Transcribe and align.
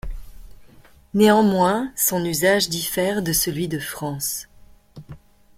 Néanmoins 1.13 1.93
son 1.95 2.25
usage 2.25 2.69
diffère 2.69 3.21
de 3.21 3.33
celui 3.33 3.67
de 3.67 3.77
France. 3.77 4.47